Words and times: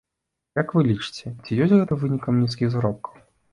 Як 0.61 0.73
вы 0.77 0.81
лічыце, 0.91 1.33
ці 1.43 1.59
ёсць 1.67 1.75
гэта 1.77 1.99
вынікам 2.07 2.43
нізкіх 2.47 2.67
заробкаў? 2.75 3.25